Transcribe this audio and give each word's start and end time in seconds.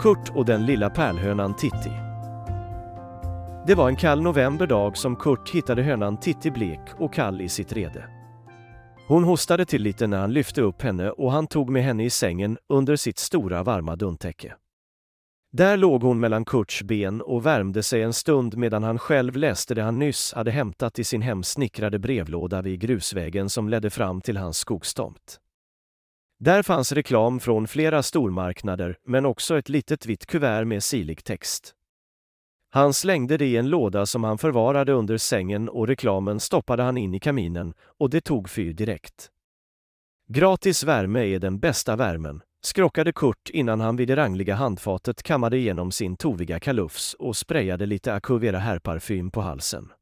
Kurt 0.00 0.30
och 0.34 0.44
den 0.44 0.66
lilla 0.66 0.90
pärlhönan 0.90 1.56
Titti. 1.56 1.90
Det 3.66 3.74
var 3.74 3.88
en 3.88 3.96
kall 3.96 4.22
novemberdag 4.22 4.96
som 4.96 5.16
Kurt 5.16 5.50
hittade 5.50 5.82
hönan 5.82 6.20
Titti 6.20 6.50
blek 6.50 6.80
och 6.98 7.14
kall 7.14 7.40
i 7.40 7.48
sitt 7.48 7.72
rede. 7.72 8.04
Hon 9.08 9.24
hostade 9.24 9.64
till 9.64 9.82
lite 9.82 10.06
när 10.06 10.18
han 10.18 10.32
lyfte 10.32 10.62
upp 10.62 10.82
henne 10.82 11.10
och 11.10 11.32
han 11.32 11.46
tog 11.46 11.70
med 11.70 11.82
henne 11.82 12.04
i 12.04 12.10
sängen 12.10 12.58
under 12.68 12.96
sitt 12.96 13.18
stora 13.18 13.62
varma 13.62 13.96
duntäcke. 13.96 14.54
Där 15.52 15.76
låg 15.76 16.02
hon 16.02 16.20
mellan 16.20 16.44
Kurts 16.44 16.82
ben 16.82 17.20
och 17.20 17.46
värmde 17.46 17.82
sig 17.82 18.02
en 18.02 18.12
stund 18.12 18.56
medan 18.56 18.82
han 18.82 18.98
själv 18.98 19.36
läste 19.36 19.74
det 19.74 19.82
han 19.82 19.98
nyss 19.98 20.32
hade 20.32 20.50
hämtat 20.50 20.98
i 20.98 21.04
sin 21.04 21.22
hemsnickrade 21.22 21.98
brevlåda 21.98 22.62
vid 22.62 22.80
grusvägen 22.80 23.48
som 23.48 23.68
ledde 23.68 23.90
fram 23.90 24.20
till 24.20 24.36
hans 24.36 24.58
skogstomt. 24.58 25.40
Där 26.42 26.62
fanns 26.62 26.92
reklam 26.92 27.40
från 27.40 27.66
flera 27.66 28.02
stormarknader 28.02 28.98
men 29.06 29.26
också 29.26 29.58
ett 29.58 29.68
litet 29.68 30.06
vitt 30.06 30.26
kuvert 30.26 30.64
med 30.64 30.82
silig 30.82 31.24
text. 31.24 31.74
Han 32.70 32.94
slängde 32.94 33.36
det 33.36 33.46
i 33.46 33.56
en 33.56 33.68
låda 33.68 34.06
som 34.06 34.24
han 34.24 34.38
förvarade 34.38 34.92
under 34.92 35.18
sängen 35.18 35.68
och 35.68 35.86
reklamen 35.86 36.40
stoppade 36.40 36.82
han 36.82 36.96
in 36.96 37.14
i 37.14 37.20
kaminen 37.20 37.74
och 37.98 38.10
det 38.10 38.20
tog 38.20 38.50
fyr 38.50 38.72
direkt. 38.72 39.30
Gratis 40.28 40.84
värme 40.84 41.34
är 41.34 41.38
den 41.38 41.58
bästa 41.58 41.96
värmen, 41.96 42.42
skrockade 42.62 43.12
Kurt 43.12 43.50
innan 43.50 43.80
han 43.80 43.96
vid 43.96 44.08
det 44.08 44.16
rangliga 44.16 44.54
handfatet 44.54 45.22
kammade 45.22 45.56
igenom 45.56 45.92
sin 45.92 46.16
toviga 46.16 46.60
kalufs 46.60 47.14
och 47.14 47.36
sprayade 47.36 47.86
lite 47.86 48.14
Acuvera 48.14 48.58
herrparfym 48.58 49.30
på 49.30 49.40
halsen. 49.40 49.92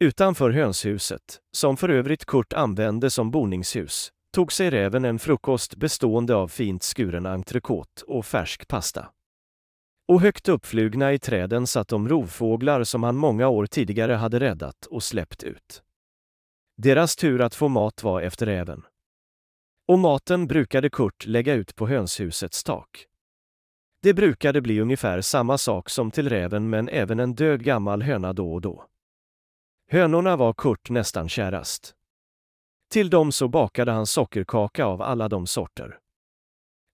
Utanför 0.00 0.50
hönshuset, 0.50 1.40
som 1.52 1.76
för 1.76 1.88
övrigt 1.88 2.24
Kurt 2.24 2.52
använde 2.52 3.10
som 3.10 3.30
boningshus, 3.30 4.12
tog 4.36 4.52
sig 4.52 4.70
räven 4.70 5.04
en 5.04 5.18
frukost 5.18 5.76
bestående 5.76 6.34
av 6.34 6.48
fint 6.48 6.82
skuren 6.82 7.26
entrecote 7.26 8.02
och 8.06 8.26
färsk 8.26 8.68
pasta. 8.68 9.10
Och 10.08 10.20
högt 10.20 10.48
uppflugna 10.48 11.12
i 11.12 11.18
träden 11.18 11.66
satt 11.66 11.88
de 11.88 12.08
rovfåglar 12.08 12.84
som 12.84 13.02
han 13.02 13.16
många 13.16 13.48
år 13.48 13.66
tidigare 13.66 14.12
hade 14.12 14.40
räddat 14.40 14.86
och 14.86 15.02
släppt 15.02 15.42
ut. 15.42 15.82
Deras 16.76 17.16
tur 17.16 17.40
att 17.40 17.54
få 17.54 17.68
mat 17.68 18.02
var 18.02 18.22
efter 18.22 18.46
räven. 18.46 18.82
Och 19.88 19.98
maten 19.98 20.46
brukade 20.46 20.90
Kurt 20.90 21.26
lägga 21.26 21.54
ut 21.54 21.76
på 21.76 21.86
hönshusets 21.86 22.64
tak. 22.64 23.06
Det 24.02 24.14
brukade 24.14 24.60
bli 24.60 24.80
ungefär 24.80 25.20
samma 25.20 25.58
sak 25.58 25.90
som 25.90 26.10
till 26.10 26.28
räven 26.28 26.70
men 26.70 26.88
även 26.88 27.20
en 27.20 27.34
död 27.34 27.64
gammal 27.64 28.02
höna 28.02 28.32
då 28.32 28.52
och 28.52 28.60
då. 28.60 28.84
Hönorna 29.90 30.36
var 30.36 30.52
Kurt 30.52 30.90
nästan 30.90 31.28
kärast. 31.28 31.96
Till 32.90 33.10
dem 33.10 33.32
så 33.32 33.48
bakade 33.48 33.92
han 33.92 34.06
sockerkaka 34.06 34.84
av 34.84 35.02
alla 35.02 35.28
de 35.28 35.46
sorter. 35.46 35.98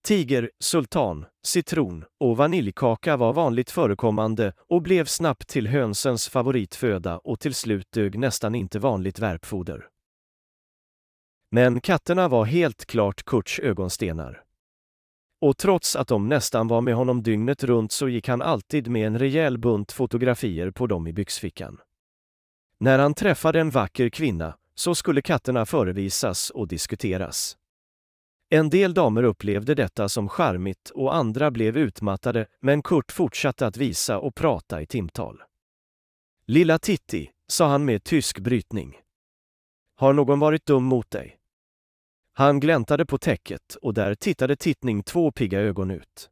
Tiger, 0.07 0.51
sultan, 0.59 1.25
citron 1.45 2.05
och 2.19 2.37
vaniljkaka 2.37 3.17
var 3.17 3.33
vanligt 3.33 3.71
förekommande 3.71 4.53
och 4.69 4.81
blev 4.81 5.05
snabbt 5.05 5.47
till 5.47 5.67
hönsens 5.67 6.29
favoritföda 6.29 7.17
och 7.17 7.39
till 7.39 7.55
slut 7.55 7.91
dög 7.91 8.19
nästan 8.19 8.55
inte 8.55 8.79
vanligt 8.79 9.19
värpfoder. 9.19 9.87
Men 11.49 11.81
katterna 11.81 12.27
var 12.27 12.45
helt 12.45 12.85
klart 12.85 13.23
Kurts 13.23 13.59
ögonstenar. 13.59 14.43
Och 15.41 15.57
trots 15.57 15.95
att 15.95 16.07
de 16.07 16.29
nästan 16.29 16.67
var 16.67 16.81
med 16.81 16.95
honom 16.95 17.23
dygnet 17.23 17.63
runt 17.63 17.91
så 17.91 18.09
gick 18.09 18.27
han 18.27 18.41
alltid 18.41 18.87
med 18.87 19.07
en 19.07 19.19
rejäl 19.19 19.57
bunt 19.57 19.91
fotografier 19.91 20.71
på 20.71 20.87
dem 20.87 21.07
i 21.07 21.13
byxfickan. 21.13 21.79
När 22.77 22.99
han 22.99 23.13
träffade 23.13 23.59
en 23.59 23.69
vacker 23.69 24.09
kvinna 24.09 24.55
så 24.75 24.95
skulle 24.95 25.21
katterna 25.21 25.65
förevisas 25.65 26.49
och 26.49 26.67
diskuteras. 26.67 27.57
En 28.49 28.69
del 28.69 28.93
damer 28.93 29.23
upplevde 29.23 29.75
detta 29.75 30.09
som 30.09 30.29
charmigt 30.29 30.89
och 30.89 31.15
andra 31.15 31.51
blev 31.51 31.77
utmattade, 31.77 32.45
men 32.61 32.81
Kurt 32.81 33.11
fortsatte 33.11 33.67
att 33.67 33.77
visa 33.77 34.19
och 34.19 34.35
prata 34.35 34.81
i 34.81 34.85
timtal. 34.85 35.43
Lilla 36.47 36.79
Titti, 36.79 37.29
sa 37.47 37.67
han 37.67 37.85
med 37.85 38.03
tysk 38.03 38.39
brytning. 38.39 38.97
Har 39.95 40.13
någon 40.13 40.39
varit 40.39 40.65
dum 40.65 40.83
mot 40.83 41.11
dig? 41.11 41.37
Han 42.33 42.59
gläntade 42.59 43.05
på 43.05 43.17
täcket 43.17 43.75
och 43.81 43.93
där 43.93 44.15
tittade 44.15 44.55
Tittning 44.55 45.03
två 45.03 45.31
pigga 45.31 45.59
ögon 45.59 45.91
ut. 45.91 46.29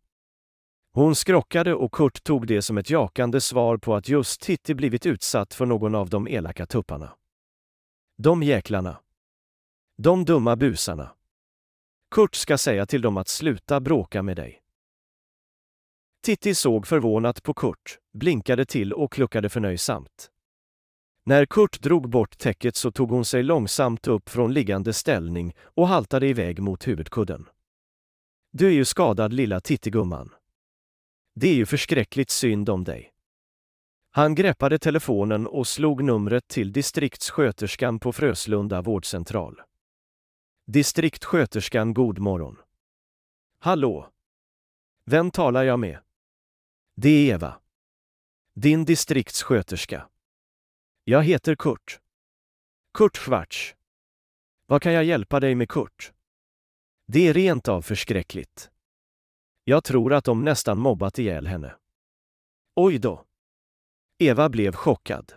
Hon 0.94 1.16
skrockade 1.16 1.74
och 1.74 1.91
Kurt 1.91 2.24
tog 2.24 2.47
det 2.47 2.62
som 2.62 2.78
ett 2.78 2.90
jakande 2.90 3.41
svar 3.41 3.78
på 3.78 3.96
att 3.96 4.09
just 4.09 4.41
Titti 4.41 4.74
blivit 4.74 5.06
utsatt 5.06 5.53
för 5.53 5.66
någon 5.66 5.96
av 5.96 6.09
de 6.09 6.28
elaka 6.28 6.66
tupparna. 6.66 7.12
De 8.23 8.43
jäklarna. 8.43 8.99
De 9.97 10.25
dumma 10.25 10.55
busarna. 10.55 11.11
Kurt 12.15 12.35
ska 12.35 12.57
säga 12.57 12.85
till 12.85 13.01
dem 13.01 13.17
att 13.17 13.27
sluta 13.27 13.79
bråka 13.79 14.23
med 14.23 14.35
dig. 14.35 14.61
Titti 16.23 16.55
såg 16.55 16.87
förvånat 16.87 17.43
på 17.43 17.53
Kurt, 17.53 17.99
blinkade 18.13 18.65
till 18.65 18.93
och 18.93 19.11
kluckade 19.11 19.49
förnöjsamt. 19.49 20.31
När 21.25 21.45
Kurt 21.45 21.81
drog 21.81 22.09
bort 22.09 22.37
täcket 22.37 22.75
så 22.75 22.91
tog 22.91 23.09
hon 23.09 23.25
sig 23.25 23.43
långsamt 23.43 24.07
upp 24.07 24.29
från 24.29 24.53
liggande 24.53 24.93
ställning 24.93 25.55
och 25.63 25.88
haltade 25.88 26.27
iväg 26.27 26.59
mot 26.59 26.88
huvudkudden. 26.88 27.49
Du 28.51 28.67
är 28.67 28.73
ju 28.73 28.85
skadad 28.85 29.33
lilla 29.33 29.59
Tittigumman. 29.59 30.33
Det 31.35 31.47
är 31.47 31.55
ju 31.55 31.65
förskräckligt 31.65 32.29
synd 32.29 32.69
om 32.69 32.83
dig. 32.83 33.10
Han 34.13 34.35
greppade 34.35 34.79
telefonen 34.79 35.47
och 35.47 35.67
slog 35.67 36.03
numret 36.03 36.47
till 36.47 36.72
distriktssköterskan 36.72 37.99
på 37.99 38.13
Fröslunda 38.13 38.81
vårdcentral. 38.81 39.61
Distriktssköterskan, 40.67 41.94
god 41.94 42.19
morgon. 42.19 42.57
Hallå? 43.59 44.09
Vem 45.05 45.31
talar 45.31 45.63
jag 45.63 45.79
med? 45.79 46.00
Det 46.95 47.09
är 47.09 47.33
Eva. 47.33 47.59
Din 48.55 48.85
distriktssköterska. 48.85 50.07
Jag 51.03 51.23
heter 51.23 51.55
Kurt. 51.55 52.00
Kurt 52.94 53.17
Schwarz. 53.17 53.75
Vad 54.66 54.81
kan 54.81 54.94
jag 54.94 55.03
hjälpa 55.03 55.39
dig 55.39 55.55
med 55.55 55.69
Kurt? 55.69 56.13
Det 57.07 57.27
är 57.27 57.33
rent 57.33 57.67
av 57.67 57.81
förskräckligt. 57.81 58.69
Jag 59.63 59.83
tror 59.83 60.13
att 60.13 60.25
de 60.25 60.44
nästan 60.44 60.79
mobbat 60.79 61.19
ihjäl 61.19 61.47
henne. 61.47 61.75
Oj 62.75 63.00
då. 63.00 63.25
Eva 64.23 64.49
blev 64.49 64.75
chockad. 64.75 65.33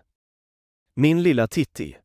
Min 0.95 1.23
lilla 1.23 1.49
Titti. 1.49 1.97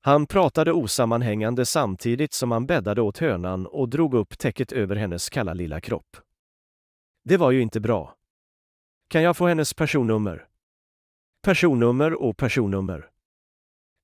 Han 0.00 0.26
pratade 0.26 0.72
osammanhängande 0.72 1.66
samtidigt 1.66 2.32
som 2.32 2.50
han 2.50 2.66
bäddade 2.66 3.02
åt 3.02 3.18
hönan 3.18 3.66
och 3.66 3.88
drog 3.88 4.14
upp 4.14 4.38
täcket 4.38 4.72
över 4.72 4.96
hennes 4.96 5.30
kalla 5.30 5.54
lilla 5.54 5.80
kropp. 5.80 6.16
Det 7.24 7.36
var 7.36 7.50
ju 7.50 7.62
inte 7.62 7.80
bra. 7.80 8.16
Kan 9.08 9.22
jag 9.22 9.36
få 9.36 9.46
hennes 9.46 9.74
personnummer? 9.74 10.48
Personnummer 11.42 12.22
och 12.22 12.36
personnummer. 12.36 13.10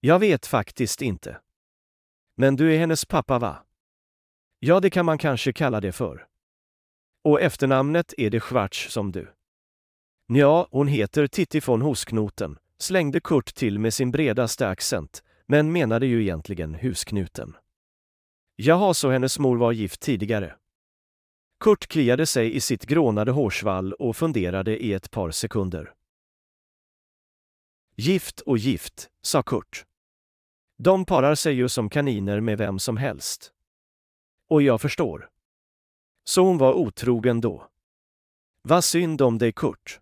Jag 0.01 0.19
vet 0.19 0.47
faktiskt 0.47 1.03
inte. 1.03 1.41
Men 2.35 2.57
du 2.57 2.75
är 2.75 2.79
hennes 2.79 3.05
pappa, 3.05 3.39
va? 3.39 3.65
Ja, 4.59 4.81
det 4.81 4.91
kan 4.91 5.07
man 5.07 5.19
kanske 5.19 5.53
kalla 5.53 5.81
det 5.81 5.93
för. 5.93 6.27
Och 7.25 7.41
efternamnet 7.41 8.15
är 8.19 8.31
det 8.31 8.41
Schwarz 8.41 8.93
som 8.93 9.13
du. 9.13 9.36
Ja, 10.29 10.69
hon 10.71 10.89
heter 10.89 11.27
Titti 11.27 11.61
von 11.67 11.83
Hosknoten, 11.83 12.59
slängde 12.79 13.21
Kurt 13.21 13.55
till 13.55 13.79
med 13.79 13.95
sin 13.95 14.11
bredaste 14.11 14.69
accent, 14.69 15.23
men 15.47 15.73
menade 15.73 16.07
ju 16.07 16.23
egentligen 16.23 16.75
husknuten. 16.75 17.57
Jaha, 18.57 18.95
så 18.95 19.11
hennes 19.11 19.39
mor 19.39 19.57
var 19.57 19.73
gift 19.73 20.01
tidigare. 20.01 20.57
Kurt 21.61 21.87
kliade 21.87 22.27
sig 22.27 22.55
i 22.57 22.61
sitt 22.61 22.87
grånade 22.87 23.33
hårsvall 23.33 23.93
och 23.93 24.17
funderade 24.17 24.85
i 24.85 24.93
ett 24.93 25.11
par 25.11 25.31
sekunder. 25.31 25.95
Gift 27.97 28.41
och 28.41 28.59
gift, 28.59 29.11
sa 29.23 29.43
Kurt. 29.43 29.85
De 30.79 31.05
parar 31.05 31.35
sig 31.35 31.55
ju 31.55 31.69
som 31.69 31.91
kaniner 31.91 32.41
med 32.41 32.59
vem 32.59 32.79
som 32.79 32.97
helst. 32.97 33.53
Och 34.49 34.63
jag 34.63 34.81
förstår. 34.81 35.31
Så 36.25 36.43
hon 36.43 36.59
var 36.59 36.73
otrogen 36.73 37.41
då. 37.41 37.67
Vad 38.63 38.85
synd 38.85 39.23
om 39.23 39.39
dig, 39.39 39.53
Kurt. 39.53 40.01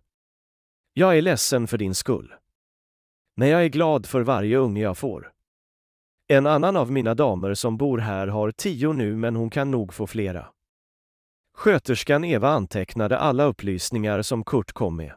Jag 0.97 1.17
är 1.17 1.21
ledsen 1.21 1.67
för 1.67 1.77
din 1.77 1.95
skull. 1.95 2.33
Men 3.35 3.49
jag 3.49 3.63
är 3.63 3.69
glad 3.69 4.05
för 4.05 4.21
varje 4.21 4.57
unge 4.57 4.81
jag 4.81 4.97
får. 4.97 5.31
En 6.27 6.47
annan 6.47 6.77
av 6.77 6.91
mina 6.91 7.15
damer 7.15 7.53
som 7.53 7.77
bor 7.77 7.97
här 7.97 8.27
har 8.27 8.51
tio 8.51 8.93
nu 8.93 9.15
men 9.15 9.35
hon 9.35 9.49
kan 9.49 9.71
nog 9.71 9.93
få 9.93 10.07
flera. 10.07 10.47
Sköterskan 11.53 12.23
Eva 12.23 12.49
antecknade 12.49 13.17
alla 13.17 13.43
upplysningar 13.43 14.21
som 14.21 14.43
Kurt 14.43 14.71
kom 14.71 14.95
med. 14.95 15.13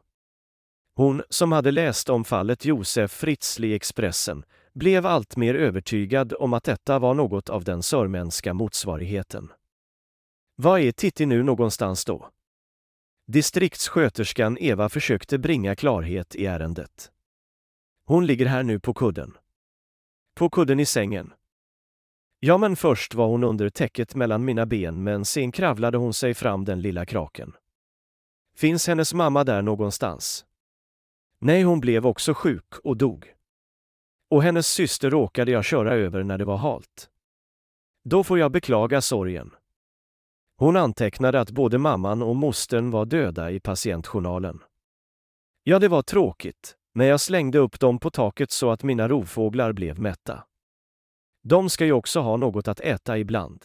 Hon, 0.94 1.22
som 1.28 1.52
hade 1.52 1.70
läst 1.70 2.08
om 2.08 2.24
fallet 2.24 2.64
Josef 2.64 3.10
Fritzl 3.10 3.64
i 3.64 3.74
Expressen, 3.74 4.44
blev 4.74 5.06
alltmer 5.06 5.54
övertygad 5.54 6.32
om 6.38 6.52
att 6.52 6.64
detta 6.64 6.98
var 6.98 7.14
något 7.14 7.48
av 7.48 7.64
den 7.64 7.82
sörmänska 7.82 8.54
motsvarigheten. 8.54 9.52
Var 10.56 10.78
är 10.78 10.92
Titti 10.92 11.26
nu 11.26 11.42
någonstans 11.42 12.04
då? 12.04 12.30
Distriktssköterskan 13.30 14.58
Eva 14.60 14.88
försökte 14.88 15.38
bringa 15.38 15.76
klarhet 15.76 16.34
i 16.34 16.46
ärendet. 16.46 17.12
Hon 18.04 18.26
ligger 18.26 18.46
här 18.46 18.62
nu 18.62 18.80
på 18.80 18.94
kudden. 18.94 19.36
På 20.34 20.50
kudden 20.50 20.80
i 20.80 20.86
sängen. 20.86 21.32
Ja, 22.40 22.58
men 22.58 22.76
först 22.76 23.14
var 23.14 23.26
hon 23.26 23.44
under 23.44 23.68
täcket 23.68 24.14
mellan 24.14 24.44
mina 24.44 24.66
ben, 24.66 25.02
men 25.02 25.24
sen 25.24 25.52
kravlade 25.52 25.98
hon 25.98 26.14
sig 26.14 26.34
fram 26.34 26.64
den 26.64 26.80
lilla 26.80 27.06
kraken. 27.06 27.52
Finns 28.56 28.86
hennes 28.86 29.14
mamma 29.14 29.44
där 29.44 29.62
någonstans? 29.62 30.46
Nej, 31.38 31.62
hon 31.62 31.80
blev 31.80 32.06
också 32.06 32.34
sjuk 32.34 32.74
och 32.84 32.96
dog. 32.96 33.32
Och 34.30 34.42
hennes 34.42 34.66
syster 34.66 35.10
råkade 35.10 35.50
jag 35.50 35.64
köra 35.64 35.94
över 35.94 36.22
när 36.22 36.38
det 36.38 36.44
var 36.44 36.56
halt. 36.56 37.10
Då 38.04 38.24
får 38.24 38.38
jag 38.38 38.52
beklaga 38.52 39.00
sorgen. 39.00 39.50
Hon 40.60 40.76
antecknade 40.76 41.40
att 41.40 41.50
både 41.50 41.78
mamman 41.78 42.22
och 42.22 42.36
mostern 42.36 42.90
var 42.90 43.04
döda 43.04 43.50
i 43.50 43.60
patientjournalen. 43.60 44.62
Ja, 45.62 45.78
det 45.78 45.88
var 45.88 46.02
tråkigt, 46.02 46.76
men 46.94 47.06
jag 47.06 47.20
slängde 47.20 47.58
upp 47.58 47.80
dem 47.80 47.98
på 47.98 48.10
taket 48.10 48.50
så 48.50 48.70
att 48.70 48.82
mina 48.82 49.08
rovfåglar 49.08 49.72
blev 49.72 50.00
mätta. 50.00 50.44
De 51.42 51.70
ska 51.70 51.84
ju 51.84 51.92
också 51.92 52.20
ha 52.20 52.36
något 52.36 52.68
att 52.68 52.80
äta 52.80 53.18
ibland. 53.18 53.64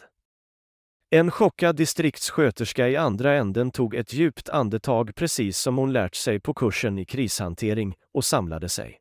En 1.10 1.30
chockad 1.30 1.76
distriktssköterska 1.76 2.88
i 2.88 2.96
andra 2.96 3.34
änden 3.34 3.70
tog 3.70 3.94
ett 3.94 4.12
djupt 4.12 4.48
andetag 4.48 5.14
precis 5.14 5.58
som 5.58 5.76
hon 5.76 5.92
lärt 5.92 6.14
sig 6.14 6.40
på 6.40 6.54
kursen 6.54 6.98
i 6.98 7.04
krishantering 7.04 7.94
och 8.12 8.24
samlade 8.24 8.68
sig. 8.68 9.00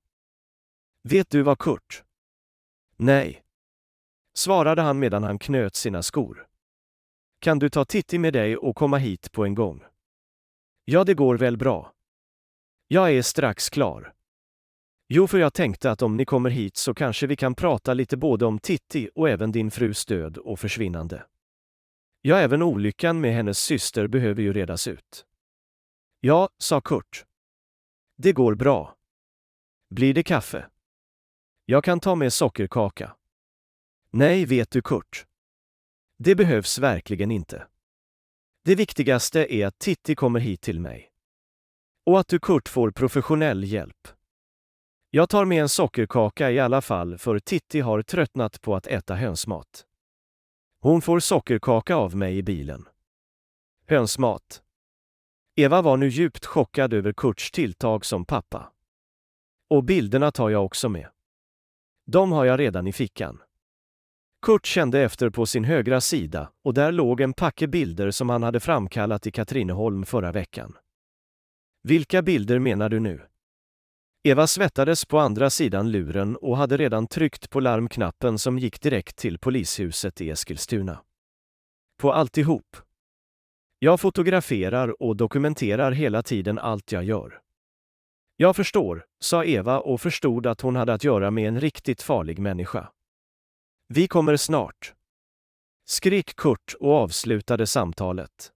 Vet 1.03 1.29
du 1.29 1.41
vad 1.41 1.59
Kurt? 1.59 2.03
Nej. 2.97 3.43
Svarade 4.37 4.81
han 4.81 4.99
medan 4.99 5.23
han 5.23 5.39
knöt 5.39 5.75
sina 5.75 6.03
skor. 6.03 6.47
Kan 7.43 7.59
du 7.59 7.69
ta 7.69 7.85
Titti 7.85 8.19
med 8.19 8.33
dig 8.33 8.57
och 8.57 8.75
komma 8.75 8.97
hit 8.97 9.31
på 9.31 9.45
en 9.45 9.55
gång? 9.55 9.83
Ja, 10.85 11.03
det 11.03 11.13
går 11.13 11.37
väl 11.37 11.57
bra. 11.57 11.93
Jag 12.87 13.11
är 13.11 13.21
strax 13.21 13.69
klar. 13.69 14.13
Jo, 15.07 15.27
för 15.27 15.37
jag 15.37 15.53
tänkte 15.53 15.91
att 15.91 16.01
om 16.01 16.17
ni 16.17 16.25
kommer 16.25 16.49
hit 16.49 16.77
så 16.77 16.93
kanske 16.93 17.27
vi 17.27 17.35
kan 17.35 17.55
prata 17.55 17.93
lite 17.93 18.17
både 18.17 18.45
om 18.45 18.59
Titti 18.59 19.09
och 19.15 19.29
även 19.29 19.51
din 19.51 19.71
frus 19.71 20.05
död 20.05 20.37
och 20.37 20.59
försvinnande. 20.59 21.25
Ja, 22.21 22.37
även 22.37 22.61
olyckan 22.61 23.21
med 23.21 23.33
hennes 23.33 23.59
syster 23.59 24.07
behöver 24.07 24.41
ju 24.41 24.53
redas 24.53 24.87
ut. 24.87 25.25
Ja, 26.19 26.49
sa 26.57 26.81
Kurt. 26.81 27.25
Det 28.17 28.33
går 28.33 28.55
bra. 28.55 28.95
Blir 29.89 30.13
det 30.13 30.23
kaffe? 30.23 30.65
Jag 31.65 31.83
kan 31.83 31.99
ta 31.99 32.15
med 32.15 32.33
sockerkaka. 32.33 33.15
Nej, 34.11 34.45
vet 34.45 34.71
du 34.71 34.81
Kurt. 34.81 35.25
Det 36.25 36.35
behövs 36.35 36.79
verkligen 36.79 37.31
inte. 37.31 37.67
Det 38.65 38.75
viktigaste 38.75 39.53
är 39.53 39.67
att 39.67 39.79
Titti 39.79 40.15
kommer 40.15 40.39
hit 40.39 40.61
till 40.61 40.79
mig. 40.79 41.11
Och 42.05 42.19
att 42.19 42.27
du 42.27 42.39
Kurt 42.39 42.69
får 42.69 42.91
professionell 42.91 43.63
hjälp. 43.63 44.07
Jag 45.09 45.29
tar 45.29 45.45
med 45.45 45.61
en 45.61 45.69
sockerkaka 45.69 46.51
i 46.51 46.59
alla 46.59 46.81
fall 46.81 47.17
för 47.17 47.39
Titti 47.39 47.79
har 47.79 48.01
tröttnat 48.01 48.61
på 48.61 48.75
att 48.75 48.87
äta 48.87 49.15
hönsmat. 49.15 49.85
Hon 50.79 51.01
får 51.01 51.19
sockerkaka 51.19 51.95
av 51.95 52.15
mig 52.15 52.37
i 52.37 52.43
bilen. 52.43 52.87
Hönsmat. 53.87 54.61
Eva 55.55 55.81
var 55.81 55.97
nu 55.97 56.07
djupt 56.07 56.45
chockad 56.45 56.93
över 56.93 57.13
Kurts 57.13 57.51
tilltag 57.51 58.05
som 58.05 58.25
pappa. 58.25 58.71
Och 59.69 59.83
bilderna 59.83 60.31
tar 60.31 60.49
jag 60.49 60.65
också 60.65 60.89
med. 60.89 61.07
De 62.05 62.31
har 62.31 62.45
jag 62.45 62.59
redan 62.59 62.87
i 62.87 62.93
fickan. 62.93 63.41
Kurt 64.43 64.65
kände 64.65 65.01
efter 65.01 65.29
på 65.29 65.45
sin 65.45 65.63
högra 65.63 66.01
sida 66.01 66.51
och 66.63 66.73
där 66.73 66.91
låg 66.91 67.21
en 67.21 67.33
packe 67.33 67.67
bilder 67.67 68.11
som 68.11 68.29
han 68.29 68.43
hade 68.43 68.59
framkallat 68.59 69.27
i 69.27 69.31
Katrineholm 69.31 70.05
förra 70.05 70.31
veckan. 70.31 70.77
Vilka 71.83 72.21
bilder 72.21 72.59
menar 72.59 72.89
du 72.89 72.99
nu? 72.99 73.21
Eva 74.23 74.47
svettades 74.47 75.05
på 75.05 75.19
andra 75.19 75.49
sidan 75.49 75.91
luren 75.91 76.35
och 76.35 76.57
hade 76.57 76.77
redan 76.77 77.07
tryckt 77.07 77.49
på 77.49 77.59
larmknappen 77.59 78.39
som 78.39 78.59
gick 78.59 78.81
direkt 78.81 79.17
till 79.17 79.39
polishuset 79.39 80.21
i 80.21 80.29
Eskilstuna. 80.29 80.99
På 82.01 82.13
alltihop. 82.13 82.77
Jag 83.79 83.99
fotograferar 83.99 85.01
och 85.03 85.15
dokumenterar 85.15 85.91
hela 85.91 86.23
tiden 86.23 86.59
allt 86.59 86.91
jag 86.91 87.03
gör. 87.03 87.39
Jag 88.37 88.55
förstår, 88.55 89.05
sa 89.19 89.45
Eva 89.45 89.79
och 89.79 90.01
förstod 90.01 90.47
att 90.47 90.61
hon 90.61 90.75
hade 90.75 90.93
att 90.93 91.03
göra 91.03 91.31
med 91.31 91.47
en 91.47 91.59
riktigt 91.59 92.01
farlig 92.01 92.39
människa. 92.39 92.89
Vi 93.87 94.07
kommer 94.07 94.37
snart. 94.37 94.93
Skrek 95.85 96.35
Kurt 96.35 96.75
och 96.79 96.93
avslutade 96.93 97.67
samtalet. 97.67 98.51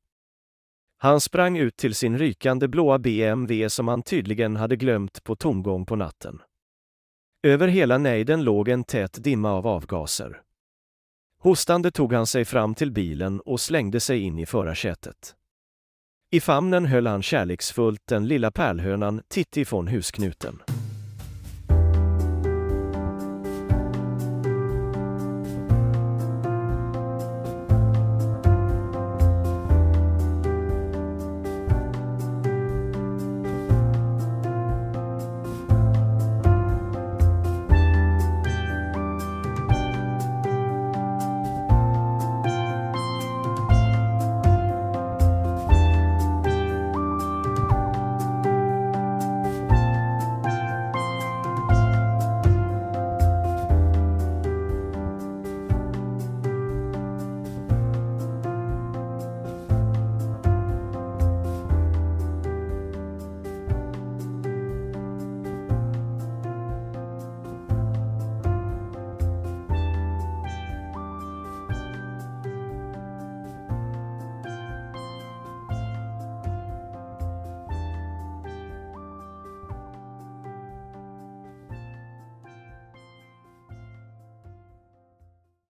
Han 0.98 1.22
sprang 1.22 1.58
ut 1.58 1.78
till 1.78 1.96
sin 1.96 2.18
rykande 2.18 2.68
blåa 2.68 3.00
BMW 3.00 3.70
som 3.70 3.88
han 3.88 4.04
tydligen 4.04 4.56
hade 4.56 4.76
glömt 4.76 5.24
på 5.24 5.36
tomgång 5.36 5.86
på 5.86 5.96
natten. 5.96 6.42
Över 7.44 7.68
hela 7.68 7.98
nejden 7.98 8.44
låg 8.44 8.70
en 8.70 8.84
tät 8.84 9.24
dimma 9.24 9.52
av 9.52 9.68
avgaser. 9.68 10.42
Hostande 11.40 11.92
tog 11.92 12.14
han 12.14 12.28
sig 12.28 12.46
fram 12.46 12.76
till 12.76 12.92
bilen 12.92 13.40
och 13.40 13.60
slängde 13.60 14.00
sig 14.00 14.20
in 14.20 14.40
i 14.40 14.46
förarsätet. 14.46 15.36
I 16.32 16.40
famnen 16.40 16.86
höll 16.86 17.08
han 17.08 17.24
kärleksfullt 17.24 18.02
den 18.08 18.28
lilla 18.28 18.52
pärlhönan 18.52 19.22
Titti 19.28 19.66
från 19.66 19.88
husknuten. 19.88 20.62